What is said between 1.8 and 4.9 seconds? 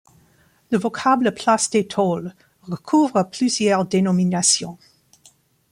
Taules recouvre plusieurs dénominations.